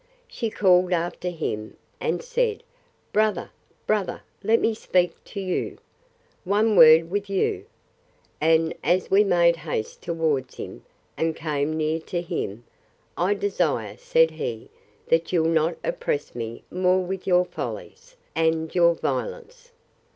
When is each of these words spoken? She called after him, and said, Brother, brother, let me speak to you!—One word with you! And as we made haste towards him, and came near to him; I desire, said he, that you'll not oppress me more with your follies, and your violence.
She 0.27 0.49
called 0.49 0.93
after 0.93 1.29
him, 1.29 1.77
and 1.99 2.23
said, 2.23 2.63
Brother, 3.13 3.51
brother, 3.85 4.23
let 4.43 4.59
me 4.59 4.73
speak 4.73 5.13
to 5.25 5.39
you!—One 5.39 6.75
word 6.75 7.11
with 7.11 7.29
you! 7.29 7.67
And 8.41 8.73
as 8.83 9.11
we 9.11 9.23
made 9.23 9.57
haste 9.57 10.01
towards 10.01 10.55
him, 10.55 10.83
and 11.17 11.35
came 11.35 11.77
near 11.77 11.99
to 11.99 12.19
him; 12.19 12.63
I 13.15 13.35
desire, 13.35 13.95
said 13.95 14.31
he, 14.31 14.69
that 15.09 15.31
you'll 15.31 15.45
not 15.45 15.77
oppress 15.83 16.33
me 16.33 16.63
more 16.71 17.01
with 17.05 17.27
your 17.27 17.45
follies, 17.45 18.15
and 18.35 18.73
your 18.73 18.95
violence. 18.95 19.71